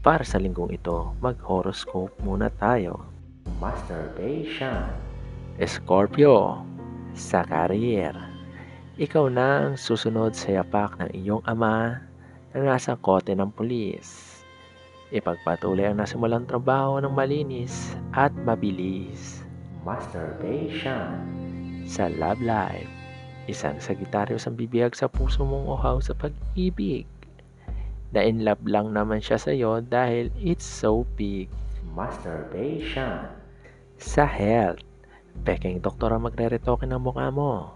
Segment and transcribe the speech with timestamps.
[0.00, 3.04] Para sa linggong ito, mag-horoscope muna tayo.
[3.60, 4.88] Masturbation.
[5.60, 6.64] Scorpio,
[7.12, 8.16] sa career.
[8.96, 12.00] Ikaw na ang susunod sa yapak ng iyong ama
[12.56, 14.40] na nasa kote ng pulis.
[15.12, 19.44] Ipagpatuloy ang nasimulang trabaho ng malinis at mabilis.
[19.84, 21.12] Masturbation.
[21.84, 22.88] Sa love life,
[23.52, 27.04] isang Sagittarius ang bibiyag sa puso mong uhaw sa pag-ibig
[28.10, 31.46] na in love lang naman siya sa iyo dahil it's so big.
[31.94, 33.26] Masturbation.
[33.98, 34.82] Sa health,
[35.42, 37.74] peking doktor ang magre-retoke ng mukha mo.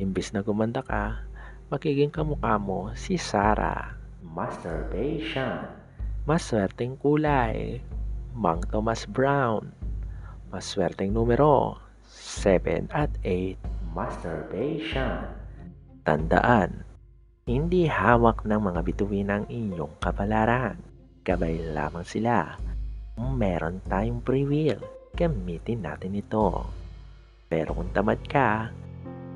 [0.00, 1.24] Imbis na gumanda ka,
[1.68, 3.94] magiging kamukha mo si Sarah.
[4.24, 5.64] Masturbation.
[6.28, 7.80] Maswerteng kulay,
[8.36, 9.72] Mang Thomas Brown.
[10.52, 11.78] Maswerteng numero,
[12.10, 13.56] 7 at 8.
[13.94, 15.30] Masturbation.
[16.02, 16.82] Tandaan,
[17.48, 20.76] hindi hawak ng mga bituin ang inyong kapalaran.
[21.24, 22.56] Gabay lamang sila.
[23.16, 24.80] Meron tayong free will,
[25.16, 26.64] gamitin natin ito.
[27.48, 28.68] Pero kung tamad ka,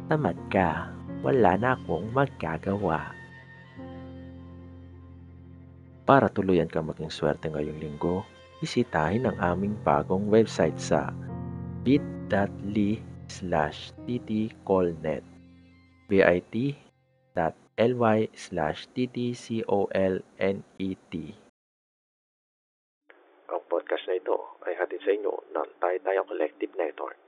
[0.09, 0.93] tamad ka.
[1.25, 3.13] Wala na akong magagawa.
[6.05, 8.29] Para tuluyan ka maging swerte ngayong linggo,
[8.61, 11.09] bisitahin ang aming bagong website sa
[11.81, 15.25] bit.ly slash ttcolnet
[16.05, 16.84] bit
[17.35, 20.23] ly slash ttcolnet.
[23.51, 27.19] Ang podcast na ito ay hatid sa inyo ng Tayo Collective Network.